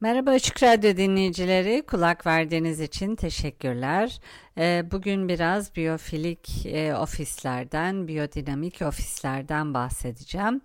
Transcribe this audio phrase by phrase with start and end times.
[0.00, 4.20] Merhaba Açık Radyo dinleyicileri, kulak verdiğiniz için teşekkürler.
[4.58, 10.60] Ee, bugün biraz biyofilik e, ofislerden, biyodinamik ofislerden bahsedeceğim.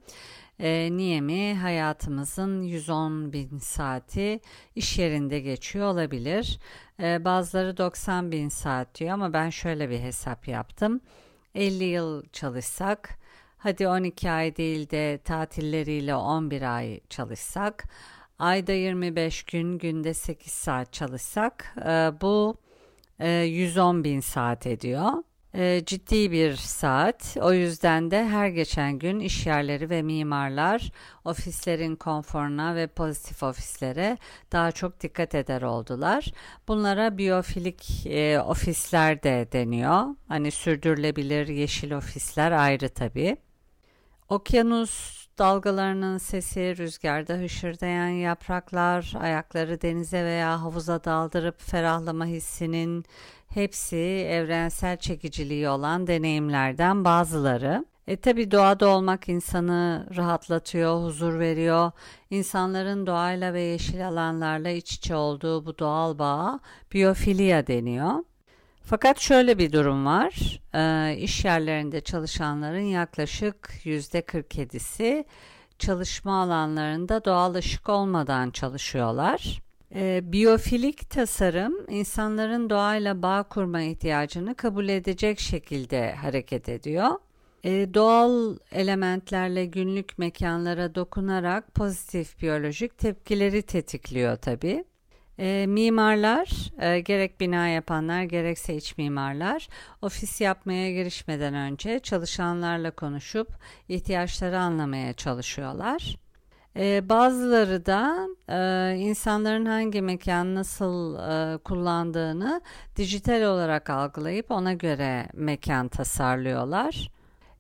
[0.59, 1.55] Ee, niye mi?
[1.55, 4.39] Hayatımızın 110 bin saati
[4.75, 6.59] iş yerinde geçiyor olabilir.
[6.99, 11.01] Ee, bazıları 90 bin saat diyor ama ben şöyle bir hesap yaptım.
[11.55, 13.19] 50 yıl çalışsak,
[13.57, 17.85] hadi 12 ay değil de tatilleriyle 11 ay çalışsak
[18.43, 22.57] ayda 25 gün günde 8 saat çalışsak e, bu
[23.19, 25.11] e, 110 bin saat ediyor.
[25.53, 27.37] E, ciddi bir saat.
[27.41, 30.91] O yüzden de her geçen gün iş yerleri ve mimarlar
[31.25, 34.17] ofislerin konforuna ve pozitif ofislere
[34.51, 36.25] daha çok dikkat eder oldular.
[36.67, 40.03] Bunlara biyofilik e, ofisler de deniyor.
[40.27, 43.37] Hani sürdürülebilir yeşil ofisler ayrı tabii.
[44.29, 53.05] Okyanus dalgalarının sesi, rüzgarda hışırdayan yapraklar, ayakları denize veya havuza daldırıp ferahlama hissinin
[53.47, 53.97] hepsi
[54.29, 57.85] evrensel çekiciliği olan deneyimlerden bazıları.
[58.07, 61.91] E tabi doğada olmak insanı rahatlatıyor, huzur veriyor.
[62.29, 66.59] İnsanların doğayla ve yeşil alanlarla iç içe olduğu bu doğal bağa
[66.93, 68.13] biyofilya deniyor.
[68.85, 70.59] Fakat şöyle bir durum var.
[70.73, 70.79] E,
[71.43, 75.25] yerlerinde çalışanların yaklaşık %47'si
[75.79, 79.61] çalışma alanlarında doğal ışık olmadan çalışıyorlar.
[79.95, 87.09] E, biyofilik tasarım insanların doğayla bağ kurma ihtiyacını kabul edecek şekilde hareket ediyor.
[87.63, 94.83] E, doğal elementlerle günlük mekanlara dokunarak pozitif biyolojik tepkileri tetikliyor tabii.
[95.39, 99.67] E, mimarlar, e, gerek bina yapanlar gerekse iç mimarlar
[100.01, 103.47] ofis yapmaya girişmeden önce çalışanlarla konuşup
[103.89, 106.17] ihtiyaçları anlamaya çalışıyorlar.
[106.75, 112.61] E, bazıları da e, insanların hangi mekan nasıl e, kullandığını
[112.95, 117.12] dijital olarak algılayıp ona göre mekan tasarlıyorlar.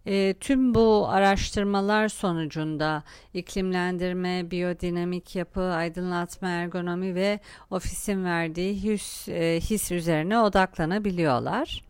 [0.05, 3.03] E, tüm bu araştırmalar sonucunda
[3.33, 7.39] iklimlendirme, biyodinamik yapı, aydınlatma, ergonomi ve
[7.71, 11.83] ofisin verdiği his, e, his üzerine odaklanabiliyorlar.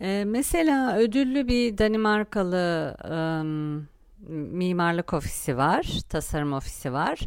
[0.00, 3.14] E, mesela ödüllü bir Danimarkalı e,
[4.28, 7.18] mimarlık ofisi var, tasarım ofisi var.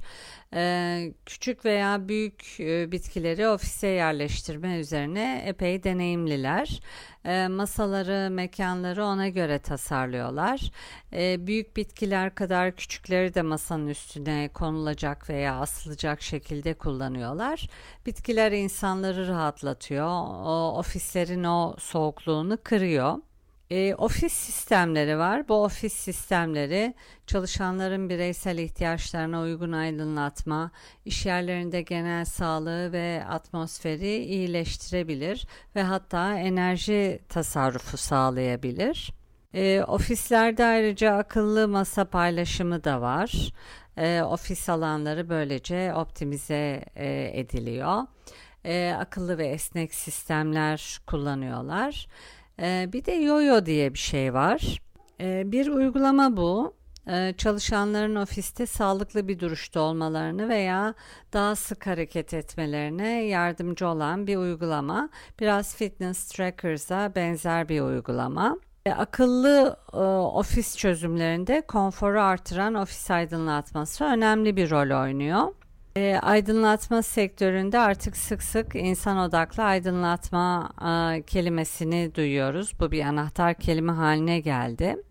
[0.53, 6.80] Ee, küçük veya büyük e, bitkileri ofise yerleştirme üzerine epey deneyimliler.
[7.25, 10.72] Ee, masaları, mekanları ona göre tasarlıyorlar.
[11.13, 17.69] Ee, büyük bitkiler kadar küçükleri de masanın üstüne konulacak veya asılacak şekilde kullanıyorlar.
[18.06, 20.07] Bitkiler insanları rahatlatıyor.
[20.46, 23.18] O ofislerin o soğukluğunu kırıyor.
[23.72, 25.48] E, ofis sistemleri var.
[25.48, 26.94] Bu ofis sistemleri
[27.28, 30.72] çalışanların bireysel ihtiyaçlarına uygun aydınlatma,
[31.06, 39.14] iş yerlerinde genel sağlığı ve atmosferi iyileştirebilir ve hatta enerji tasarrufu sağlayabilir.
[39.54, 43.54] E, ofislerde ayrıca akıllı masa paylaşımı da var.
[43.98, 48.04] E, ofis alanları böylece optimize e, ediliyor.
[48.66, 52.08] E, akıllı ve esnek sistemler kullanıyorlar.
[52.62, 54.81] Ee, bir de yoyo diye bir şey var.
[55.22, 56.78] Ee, bir uygulama bu.
[57.09, 60.94] Ee, çalışanların ofiste sağlıklı bir duruşta olmalarını veya
[61.34, 65.09] daha sık hareket etmelerine yardımcı olan bir uygulama.
[65.40, 68.57] Biraz fitness trackers'a benzer bir uygulama.
[68.98, 69.98] Akıllı e,
[70.38, 75.53] ofis çözümlerinde konforu artıran ofis aydınlatması önemli bir rol oynuyor.
[75.98, 82.72] E, aydınlatma sektöründe artık sık sık insan odaklı aydınlatma e, kelimesini duyuyoruz.
[82.80, 85.04] Bu bir anahtar kelime haline geldi.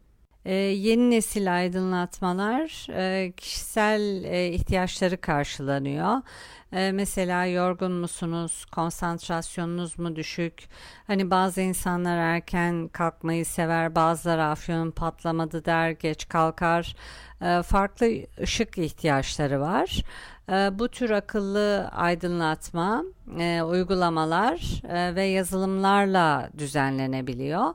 [0.44, 6.22] E, yeni nesil aydınlatmalar e, kişisel e, ihtiyaçları karşılanıyor.
[6.72, 10.68] E, mesela yorgun musunuz, konsantrasyonunuz mu düşük?
[11.06, 16.96] Hani bazı insanlar erken kalkmayı sever, bazıları afyonun patlamadı der, geç kalkar.
[17.40, 18.06] E, farklı
[18.42, 20.02] ışık ihtiyaçları var.
[20.48, 23.04] E, bu tür akıllı aydınlatma
[23.38, 27.74] e, uygulamalar e, ve yazılımlarla düzenlenebiliyor.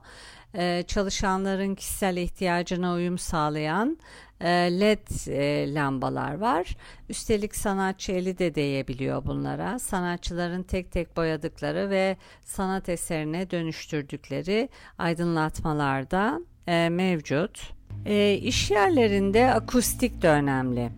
[0.87, 3.97] Çalışanların kişisel ihtiyacına uyum sağlayan
[4.43, 6.77] e, led e, lambalar var.
[7.09, 9.79] Üstelik sanatçı eli de değebiliyor bunlara.
[9.79, 17.73] Sanatçıların tek tek boyadıkları ve sanat eserine dönüştürdükleri aydınlatmalar da e, mevcut.
[18.05, 18.13] E,
[18.69, 20.89] yerlerinde akustik de önemli.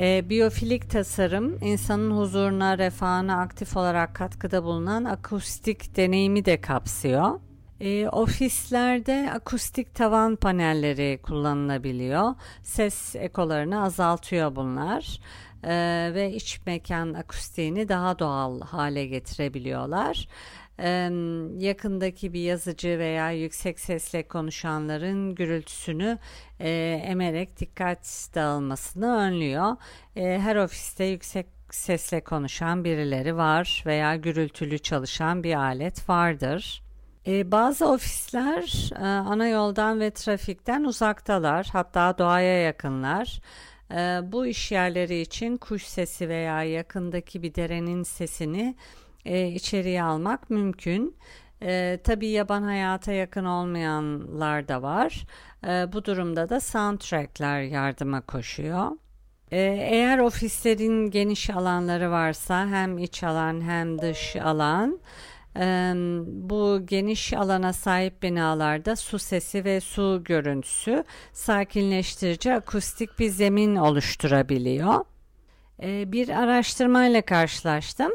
[0.00, 7.40] E, biyofilik tasarım insanın huzuruna, refahına aktif olarak katkıda bulunan akustik deneyimi de kapsıyor.
[7.80, 12.34] E, ofislerde akustik tavan panelleri kullanılabiliyor.
[12.62, 15.20] Ses ekolarını azaltıyor bunlar
[15.64, 15.70] e,
[16.14, 20.28] ve iç mekan akustiğini daha doğal hale getirebiliyorlar
[21.58, 26.18] yakındaki bir yazıcı veya yüksek sesle konuşanların gürültüsünü
[26.60, 26.70] e,
[27.04, 29.76] emerek dikkat dağılmasını önlüyor.
[30.16, 36.82] E, her ofiste yüksek sesle konuşan birileri var veya gürültülü çalışan bir alet vardır.
[37.26, 43.40] E, bazı ofisler ana yoldan ve trafikten uzaktalar, hatta doğaya yakınlar.
[44.22, 48.76] Bu iş yerleri için kuş sesi veya yakındaki bir derenin sesini
[49.24, 51.16] e, içeriye almak mümkün.
[51.62, 55.26] E, tabii yaban hayata yakın olmayanlar da var.
[55.66, 58.90] E, bu durumda da soundtrackler yardıma koşuyor.
[59.52, 59.60] E,
[59.90, 65.00] eğer ofislerin geniş alanları varsa hem iç alan hem dış alan
[65.56, 65.92] e,
[66.26, 75.04] bu geniş alana sahip binalarda su sesi ve su görüntüsü sakinleştirici akustik bir zemin oluşturabiliyor.
[75.82, 78.12] Ee, bir araştırmayla karşılaştım.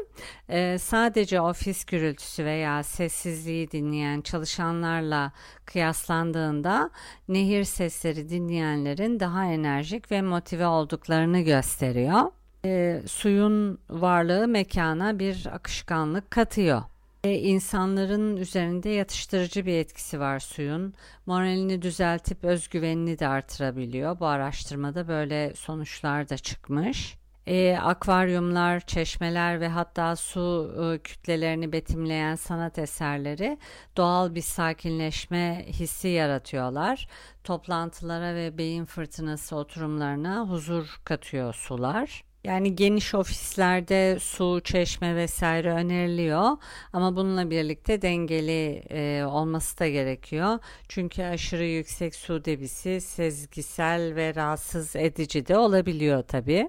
[0.48, 5.32] Ee, sadece ofis gürültüsü veya sessizliği dinleyen çalışanlarla
[5.64, 6.90] kıyaslandığında
[7.28, 12.22] nehir sesleri dinleyenlerin daha enerjik ve motive olduklarını gösteriyor.
[12.64, 16.82] Ee, suyun varlığı mekana bir akışkanlık katıyor.
[17.24, 20.94] İnsanların üzerinde yatıştırıcı bir etkisi var suyun.
[21.26, 24.20] Moralini düzeltip özgüvenini de artırabiliyor.
[24.20, 32.34] Bu araştırmada böyle sonuçlar da çıkmış e, akvaryumlar, çeşmeler ve hatta su e, kütlelerini betimleyen
[32.34, 33.58] sanat eserleri
[33.96, 37.08] doğal bir sakinleşme hissi yaratıyorlar.
[37.44, 42.24] Toplantılara ve beyin fırtınası oturumlarına huzur katıyor sular.
[42.44, 46.56] Yani geniş ofislerde su, çeşme vesaire öneriliyor
[46.92, 50.58] ama bununla birlikte dengeli e, olması da gerekiyor.
[50.88, 56.68] Çünkü aşırı yüksek su debisi sezgisel ve rahatsız edici de olabiliyor tabii.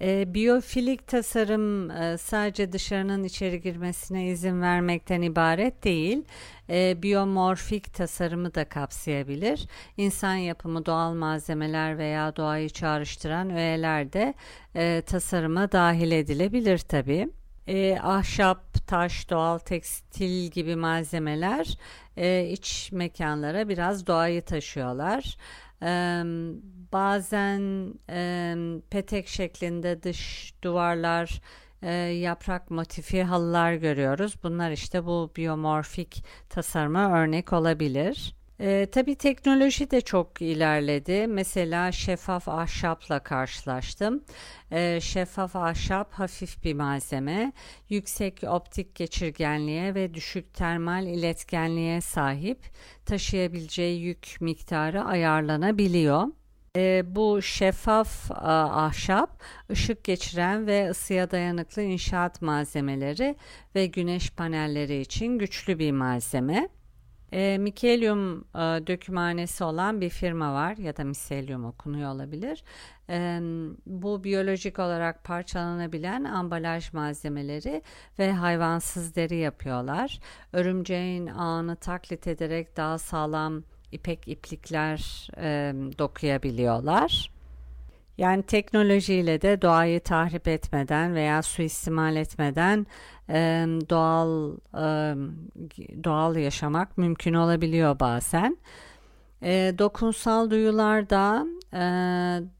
[0.00, 6.24] E, biyofilik tasarım e, sadece dışarının içeri girmesine izin vermekten ibaret değil,
[6.70, 9.66] e, biyomorfik tasarımı da kapsayabilir.
[9.96, 14.34] İnsan yapımı doğal malzemeler veya doğayı çağrıştıran öğeler de
[14.76, 17.28] e, tasarıma dahil edilebilir tabii.
[17.66, 21.78] E, ahşap, taş, doğal tekstil gibi malzemeler
[22.16, 25.36] e, iç mekanlara biraz doğayı taşıyorlar.
[25.82, 26.22] E,
[26.92, 28.54] bazen e,
[28.90, 31.40] petek şeklinde dış duvarlar,
[31.82, 34.34] e, yaprak motifi halılar görüyoruz.
[34.42, 38.34] Bunlar işte bu biyomorfik tasarıma örnek olabilir.
[38.60, 41.26] E, tabii teknoloji de çok ilerledi.
[41.26, 44.24] Mesela şeffaf ahşapla karşılaştım.
[44.70, 47.52] E, şeffaf ahşap hafif bir malzeme,
[47.88, 52.58] yüksek optik geçirgenliğe ve düşük termal iletkenliğe sahip,
[53.06, 56.26] taşıyabileceği yük miktarı ayarlanabiliyor.
[56.78, 63.36] E, bu şeffaf a, ahşap, ışık geçiren ve ısıya dayanıklı inşaat malzemeleri
[63.74, 66.68] ve güneş panelleri için güçlü bir malzeme.
[67.32, 72.64] E, Mikelyum e, dökümhanesi olan bir firma var ya da miselyum okunuyor olabilir.
[73.10, 73.40] E,
[73.86, 77.82] bu biyolojik olarak parçalanabilen ambalaj malzemeleri
[78.18, 80.20] ve hayvansız deri yapıyorlar.
[80.52, 87.30] Örümceğin ağını taklit ederek daha sağlam ipek iplikler e, dokuyabiliyorlar.
[88.18, 92.86] Yani teknolojiyle de doğayı tahrip etmeden veya suistimal etmeden
[93.28, 95.14] e, doğal e,
[96.04, 98.58] doğal yaşamak mümkün olabiliyor bazen.
[99.42, 101.82] E, dokunsal duyular da e,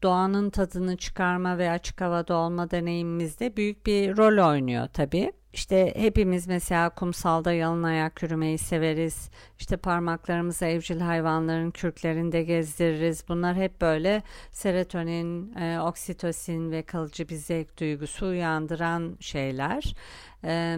[0.03, 5.31] doğanın tadını çıkarma ve açık havada olma deneyimimizde büyük bir rol oynuyor tabii.
[5.53, 9.29] İşte hepimiz mesela kumsalda yalın ayak yürümeyi severiz.
[9.59, 13.23] İşte parmaklarımızı evcil hayvanların kürklerinde gezdiririz.
[13.27, 19.95] Bunlar hep böyle serotonin, e, oksitosin ve kalıcı bir zevk duygusu uyandıran şeyler.
[20.43, 20.77] E,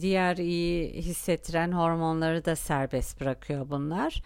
[0.00, 4.22] diğer iyi hissettiren hormonları da serbest bırakıyor bunlar.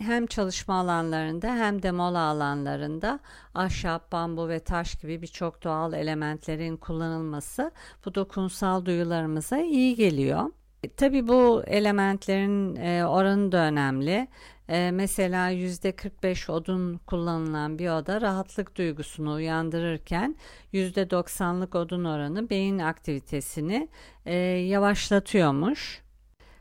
[0.00, 3.20] Hem çalışma alanlarında hem de mola alanlarında
[3.54, 7.70] ahşap, bambu ve taş gibi birçok doğal elementlerin kullanılması
[8.04, 10.50] bu dokunsal duyularımıza iyi geliyor.
[10.96, 14.28] Tabii bu elementlerin oranı da önemli.
[14.68, 20.36] E, mesela %45 odun kullanılan bir oda rahatlık duygusunu uyandırırken
[20.72, 23.88] %90'lık odun oranı beyin aktivitesini
[24.26, 26.02] e, yavaşlatıyormuş.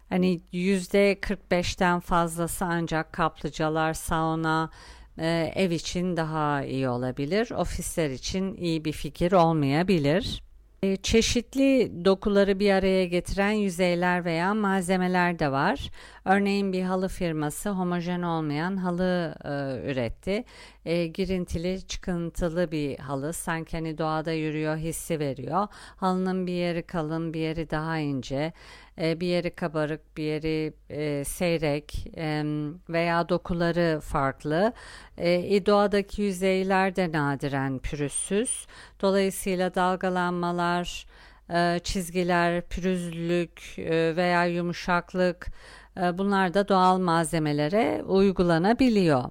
[0.09, 4.69] Hani %45'ten fazlası ancak kaplıcalar, sauna,
[5.17, 7.51] e, ev için daha iyi olabilir.
[7.51, 10.43] Ofisler için iyi bir fikir olmayabilir.
[10.83, 15.89] E, çeşitli dokuları bir araya getiren yüzeyler veya malzemeler de var.
[16.25, 19.49] Örneğin bir halı firması homojen olmayan halı e,
[19.91, 20.43] üretti.
[20.85, 23.33] E, girintili, çıkıntılı bir halı.
[23.33, 25.67] Sanki hani doğada yürüyor hissi veriyor.
[25.95, 28.53] Halının bir yeri kalın, bir yeri daha ince.
[29.01, 32.43] E, bir yeri kabarık, bir yeri e, seyrek e,
[32.89, 34.73] veya dokuları farklı.
[35.17, 38.67] E, doğadaki yüzeyler de nadiren pürüzsüz.
[39.01, 41.05] Dolayısıyla dalgalanmalar,
[41.53, 45.47] e, çizgiler, pürüzlülük e, veya yumuşaklık
[45.97, 49.23] bunlar da doğal malzemelere uygulanabiliyor.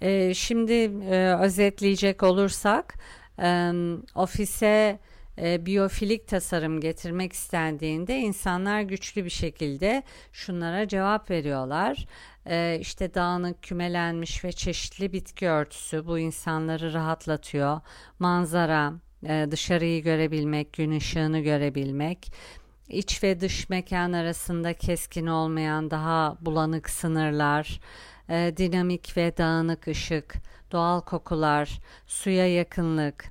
[0.00, 2.94] E, şimdi e, özetleyecek olursak
[3.42, 3.72] e,
[4.14, 4.98] ofise
[5.38, 10.02] e, biyofilik tasarım getirmek istendiğinde insanlar güçlü bir şekilde
[10.32, 12.06] şunlara cevap veriyorlar.
[12.46, 17.80] E, işte dağınık, kümelenmiş ve çeşitli bitki örtüsü bu insanları rahatlatıyor.
[18.18, 18.92] Manzara,
[19.28, 22.32] e, dışarıyı görebilmek, gün ışığını görebilmek,
[22.94, 27.80] iç ve dış mekan arasında keskin olmayan daha bulanık sınırlar,
[28.28, 30.34] e, dinamik ve dağınık ışık,
[30.72, 33.24] doğal kokular, suya yakınlık,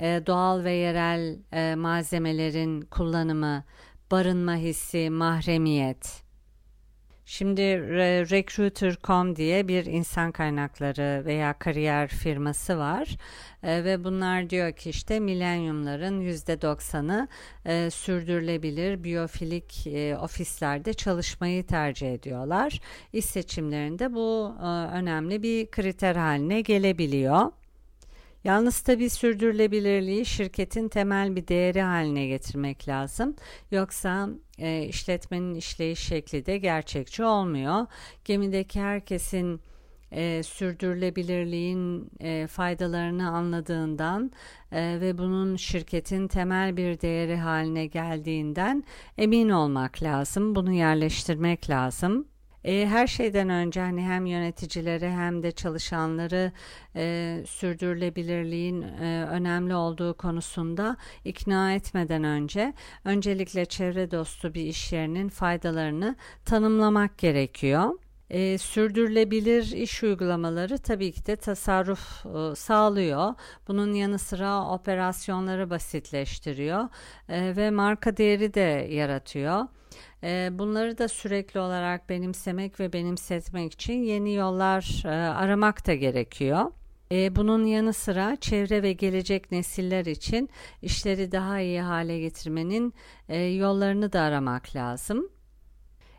[0.00, 3.64] e, doğal ve yerel e, malzemelerin kullanımı,
[4.10, 6.27] barınma hissi, mahremiyet.
[7.30, 7.62] Şimdi
[8.30, 13.16] Recruiter.com diye bir insan kaynakları veya kariyer firması var
[13.62, 17.28] e, ve bunlar diyor ki işte milenyumların %90'ı
[17.64, 22.80] e, sürdürülebilir biyofilik e, ofislerde çalışmayı tercih ediyorlar.
[23.12, 24.66] İş seçimlerinde bu e,
[24.96, 27.52] önemli bir kriter haline gelebiliyor.
[28.44, 33.36] Yalnız tabi sürdürülebilirliği şirketin temel bir değeri haline getirmek lazım.
[33.70, 34.28] Yoksa
[34.58, 37.86] e, işletmenin işleyiş şekli de gerçekçi olmuyor.
[38.24, 39.60] Gemideki herkesin
[40.12, 44.32] e, sürdürülebilirliğin e, faydalarını anladığından
[44.72, 48.84] e, ve bunun şirketin temel bir değeri haline geldiğinden
[49.18, 50.54] emin olmak lazım.
[50.54, 52.28] Bunu yerleştirmek lazım.
[52.64, 56.52] E, her şeyden önce hani hem yöneticileri hem de çalışanları
[56.96, 62.74] e, sürdürülebilirliğin e, önemli olduğu konusunda ikna etmeden önce
[63.04, 67.90] öncelikle çevre dostu bir iş yerinin faydalarını tanımlamak gerekiyor.
[68.30, 73.34] E, sürdürülebilir iş uygulamaları tabii ki de tasarruf e, sağlıyor.
[73.68, 76.88] Bunun yanı sıra operasyonları basitleştiriyor
[77.28, 79.66] e, ve marka değeri de yaratıyor.
[80.22, 86.72] E, bunları da sürekli olarak benimsemek ve benimsetmek için yeni yollar e, aramak da gerekiyor.
[87.12, 90.50] E, bunun yanı sıra çevre ve gelecek nesiller için
[90.82, 92.94] işleri daha iyi hale getirmenin
[93.28, 95.30] e, yollarını da aramak lazım.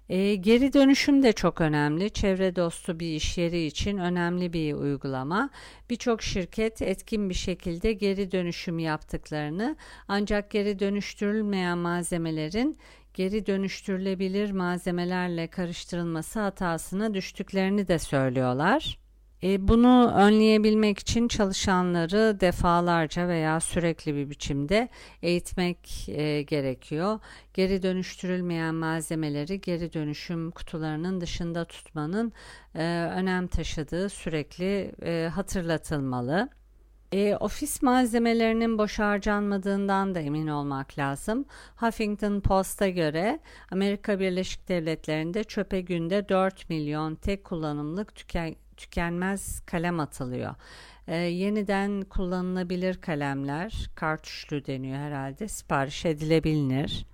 [0.10, 2.10] E, geri dönüşüm de çok önemli.
[2.10, 5.50] Çevre dostu bir iş yeri için önemli bir uygulama.
[5.90, 9.76] Birçok şirket etkin bir şekilde geri dönüşüm yaptıklarını
[10.08, 12.78] ancak geri dönüştürülmeyen malzemelerin
[13.14, 19.00] geri dönüştürülebilir malzemelerle karıştırılması hatasına düştüklerini de söylüyorlar.
[19.44, 24.90] E, bunu önleyebilmek için çalışanları defalarca veya sürekli bir biçimde
[25.22, 27.20] eğitmek e, gerekiyor.
[27.54, 32.34] Geri dönüştürülmeyen malzemeleri geri dönüşüm kutularının dışında tutmanın
[32.76, 36.50] e, önem taşıdığı sürekli e, hatırlatılmalı.
[37.12, 41.46] E, ofis malzemelerinin boş harcanmadığından da emin olmak lazım.
[41.76, 43.40] Huffington Post'a göre
[43.72, 50.56] Amerika Birleşik Devletleri'nde çöpe günde 4 milyon tek kullanımlık tüken, tükenmez kalem atılıyor.
[51.08, 57.06] E, yeniden kullanılabilir kalemler, kartuşlu deniyor herhalde, sipariş edilebilir.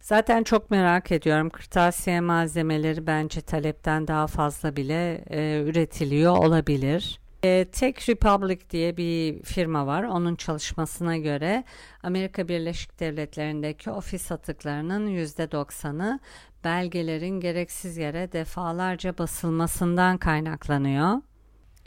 [0.00, 1.50] Zaten çok merak ediyorum.
[1.50, 7.20] Kırtasiye malzemeleri bence talepten daha fazla bile e, üretiliyor olabilir.
[7.44, 10.02] E, Tech Republic diye bir firma var.
[10.02, 11.64] Onun çalışmasına göre
[12.02, 16.18] Amerika Birleşik Devletleri'ndeki ofis atıklarının %90'ı
[16.64, 21.22] belgelerin gereksiz yere defalarca basılmasından kaynaklanıyor.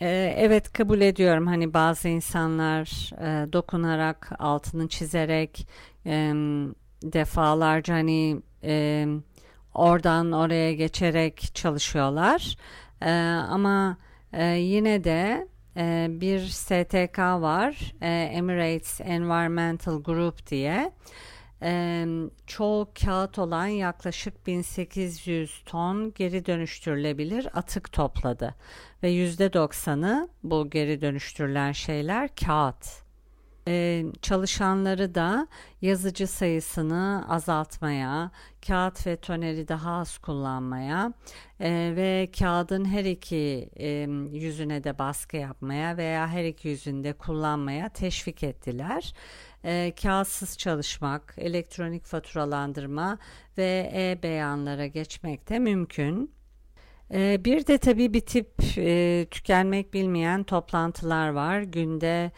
[0.02, 5.68] Ee, evet kabul ediyorum hani bazı insanlar e, dokunarak altını çizerek
[6.06, 6.34] e,
[7.04, 9.08] defalarca hani e,
[9.74, 12.56] oradan oraya geçerek çalışıyorlar
[13.02, 13.12] e,
[13.50, 13.98] ama
[14.34, 15.48] e, yine de
[15.78, 17.94] e, bir STK var.
[18.02, 20.92] E, Emirates Environmental Group diye.
[21.62, 22.06] E,
[22.48, 28.56] çoğu kağıt olan yaklaşık 1800 ton geri dönüştürülebilir atık topladı.
[29.04, 33.03] Ve %90'ı bu geri dönüştürülen şeyler kağıt.
[33.68, 35.48] Ee, çalışanları da
[35.82, 38.32] yazıcı sayısını azaltmaya,
[38.68, 41.14] kağıt ve toneri daha az kullanmaya
[41.60, 43.88] e, ve kağıdın her iki e,
[44.32, 49.14] yüzüne de baskı yapmaya veya her iki yüzünde kullanmaya teşvik ettiler.
[49.64, 53.18] E, kağıtsız çalışmak, elektronik faturalandırma
[53.58, 56.32] ve e-beyanlara geçmek de mümkün.
[57.14, 61.62] E, bir de tabii bir tip e, tükenmek bilmeyen toplantılar var.
[61.62, 62.32] Günde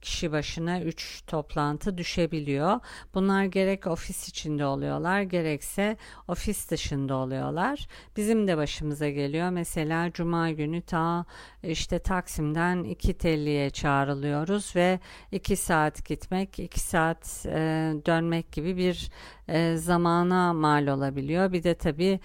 [0.00, 2.80] kişi başına 3 toplantı düşebiliyor.
[3.14, 5.96] Bunlar gerek ofis içinde oluyorlar gerekse
[6.28, 7.86] ofis dışında oluyorlar.
[8.16, 9.50] Bizim de başımıza geliyor.
[9.50, 11.24] Mesela cuma günü ta
[11.62, 15.00] işte Taksim'den iki telliye çağrılıyoruz ve
[15.32, 19.10] 2 saat gitmek, 2 saat e, dönmek gibi bir
[19.48, 21.52] e, zamana mal olabiliyor.
[21.52, 22.20] Bir de tabii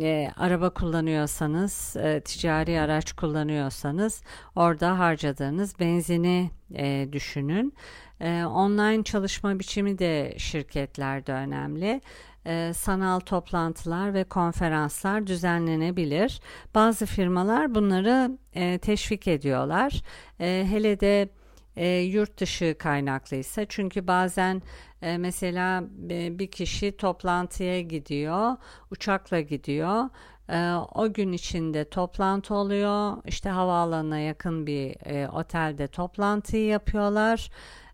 [0.00, 4.22] e, araba kullanıyorsanız, e, ticari araç kullanıyorsanız
[4.56, 7.74] orada harcadığınız benzini e, düşünün.
[8.20, 12.00] E, online çalışma biçimi de şirketlerde önemli.
[12.46, 16.40] E, sanal toplantılar ve konferanslar düzenlenebilir.
[16.74, 20.02] Bazı firmalar bunları e, teşvik ediyorlar.
[20.40, 21.28] E, hele de
[21.76, 24.62] e, yurt dışı kaynaklıysa çünkü bazen
[25.02, 28.56] e, mesela e, bir kişi toplantıya gidiyor
[28.90, 30.08] uçakla gidiyor.
[30.48, 33.16] E, o gün içinde toplantı oluyor.
[33.26, 37.50] İşte havaalanına yakın bir e, otelde toplantıyı yapıyorlar.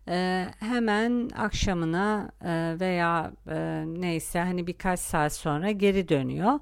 [0.07, 6.59] E, hemen akşamına e, veya e, neyse hani birkaç saat sonra geri dönüyor.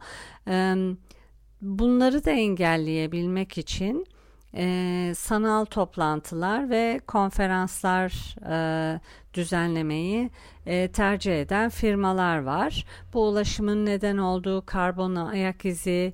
[0.47, 0.75] E,
[1.61, 4.05] bunları da engelleyebilmek için
[4.55, 8.99] e, sanal toplantılar ve konferanslar e,
[9.33, 10.29] düzenlemeyi
[10.65, 12.85] e, tercih eden firmalar var.
[13.13, 16.13] Bu ulaşımın neden olduğu karbon ayak izi,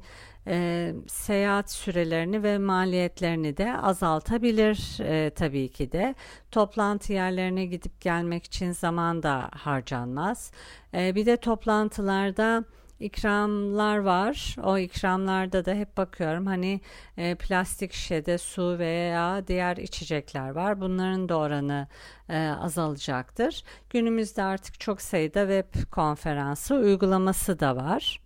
[1.08, 4.98] seyahat sürelerini ve maliyetlerini de azaltabilir
[5.36, 6.16] tabii ki de.
[6.52, 10.52] Toplantı yerlerine gidip gelmek için zaman da harcanmaz.
[10.94, 12.64] Bir de toplantılarda
[13.00, 14.56] ikramlar var.
[14.64, 16.82] O ikramlarda da hep bakıyorum hani
[17.18, 20.82] e, plastik şişede su veya diğer içecekler var.
[20.82, 21.88] Bunların da oranı
[22.30, 23.64] e, azalacaktır.
[23.90, 28.20] Günümüzde artık çok sayıda web konferansı uygulaması da var.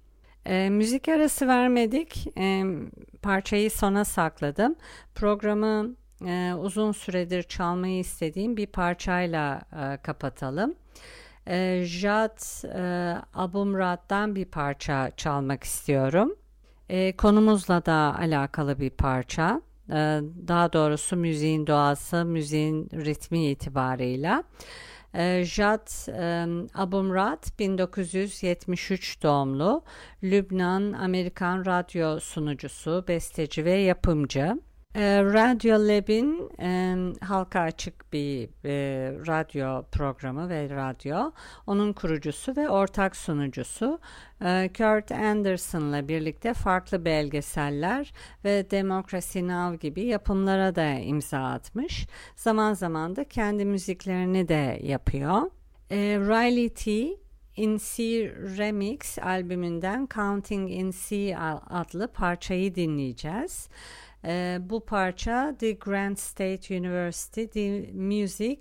[0.45, 2.27] E, müzik arası vermedik.
[2.37, 2.63] E,
[3.21, 4.75] parçayı sona sakladım.
[5.15, 10.75] Programı e, uzun süredir çalmayı istediğim bir parçayla e, kapatalım
[11.47, 16.35] e, Jad e, Abumrad'dan bir parça çalmak istiyorum.
[16.89, 19.61] E, konumuzla da alakalı bir parça.
[19.89, 24.43] E, daha doğrusu müziğin doğası, müziğin ritmi itibarıyla.
[25.13, 29.83] E, Jad e, Abumrad 1973 doğumlu
[30.23, 34.59] Lübnan Amerikan radyo sunucusu, besteci ve yapımcı.
[34.95, 41.31] E, Radyo Lab'in e, halka açık bir e, radyo programı ve radyo.
[41.67, 43.99] Onun kurucusu ve ortak sunucusu
[44.41, 48.13] e, Kurt Anderson'la birlikte farklı belgeseller
[48.45, 49.87] ve Democracy Now!
[49.87, 52.07] gibi yapımlara da imza atmış.
[52.35, 55.41] Zaman zaman da kendi müziklerini de yapıyor.
[55.91, 57.19] E, Riley T.
[57.55, 58.03] In C
[58.57, 61.37] Remix albümünden Counting in C
[61.69, 63.69] adlı parçayı dinleyeceğiz.
[64.25, 68.59] E, bu parça The Grand State University The Music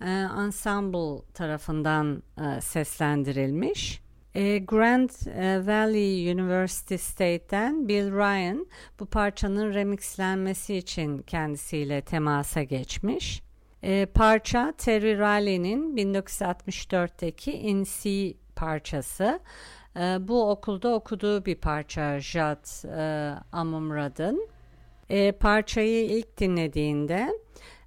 [0.00, 0.10] e,
[0.44, 4.02] Ensemble tarafından e, seslendirilmiş.
[4.34, 8.66] E, Grand e, Valley University State'ten Bill Ryan
[9.00, 13.42] bu parçanın remixlenmesi için kendisiyle temasa geçmiş.
[13.82, 19.40] E, parça Terry Riley'nin 1964'teki In C parçası.
[19.96, 24.48] E, bu okulda okuduğu bir parça Jad e, Amumrad'ın
[25.10, 27.28] e, parçayı ilk dinlediğinde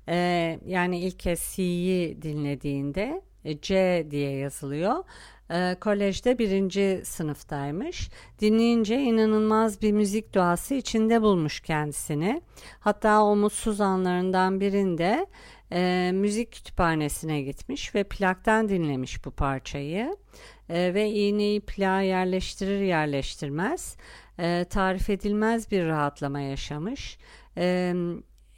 [0.10, 5.04] e, yani ilk kez C'yi dinlediğinde e, C diye yazılıyor.
[5.52, 8.10] E, kolejde birinci sınıftaymış.
[8.40, 12.42] Dinleyince inanılmaz bir müzik doğası içinde bulmuş kendisini.
[12.80, 15.28] Hatta o mutsuz anlarından birinde
[15.72, 20.18] e, müzik kütüphanesine gitmiş ve plaktan dinlemiş bu parçayı.
[20.70, 23.98] E, ve iğneyi plağa yerleştirir yerleştirmez
[24.42, 27.18] e, tarif edilmez bir rahatlama yaşamış.
[27.58, 27.94] E,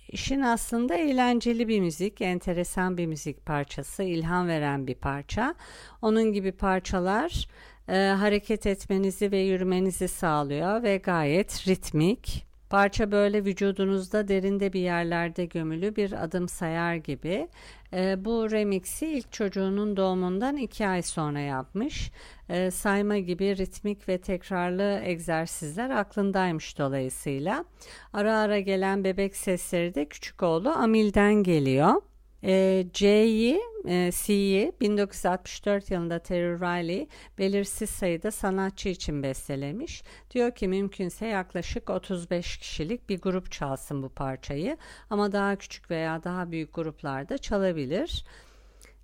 [0.10, 5.56] işin aslında eğlenceli bir müzik, enteresan bir müzik parçası, ilham veren bir parça.
[6.02, 7.48] Onun gibi parçalar
[7.90, 12.53] e, hareket etmenizi ve yürümenizi sağlıyor ve gayet ritmik.
[12.74, 17.48] Parça böyle vücudunuzda derinde bir yerlerde gömülü bir adım sayar gibi.
[17.94, 22.12] E, bu remixi ilk çocuğunun doğumundan iki ay sonra yapmış.
[22.50, 27.66] E, sayma gibi ritmik ve tekrarlı egzersizler aklındaymış dolayısıyla.
[28.14, 32.02] Ara ara gelen bebek sesleri de küçük oğlu Amil'den geliyor.
[32.46, 40.04] E, C'yi, e, C'yi 1964 yılında Terry Riley belirsiz sayıda sanatçı için bestelemiş.
[40.32, 44.78] Diyor ki mümkünse yaklaşık 35 kişilik bir grup çalsın bu parçayı
[45.10, 48.26] ama daha küçük veya daha büyük gruplarda çalabilir.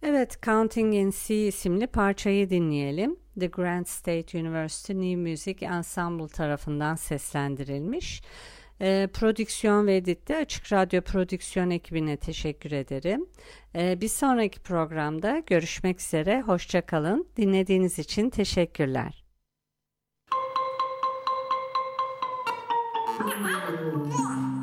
[0.04, 3.16] Evet, Counting in C isimli parçayı dinleyelim.
[3.40, 8.22] The Grant State University New Music Ensemble tarafından seslendirilmiş.
[8.82, 13.26] E, prodüksiyon ve editte Açık Radyo Prodüksiyon ekibine teşekkür ederim.
[13.76, 16.42] E, bir sonraki programda görüşmek üzere.
[16.42, 17.28] Hoşçakalın.
[17.38, 19.24] Dinlediğiniz için teşekkürler.
[23.20, 24.59] Do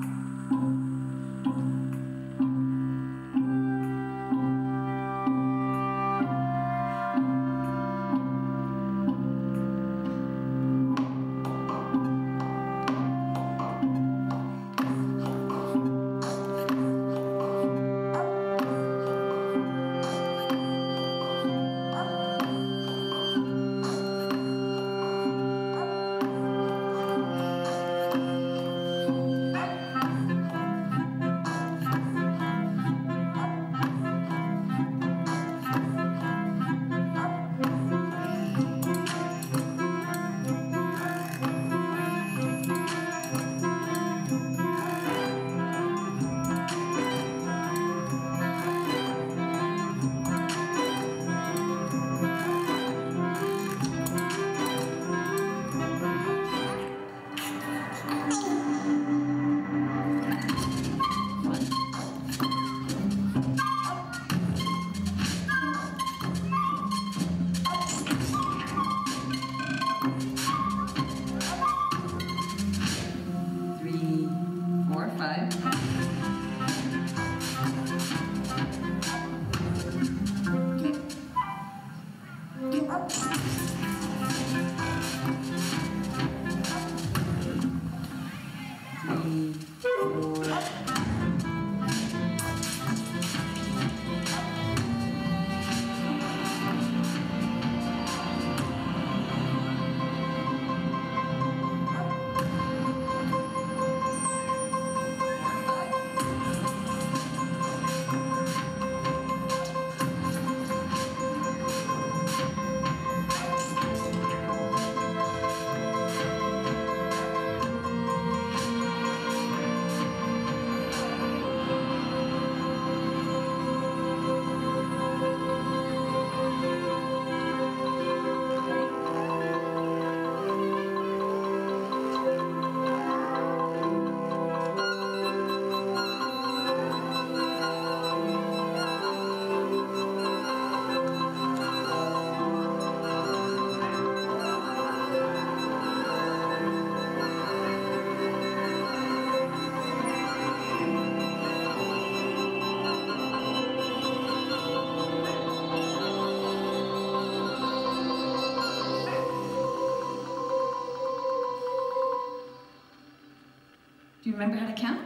[164.37, 165.06] remember how to count?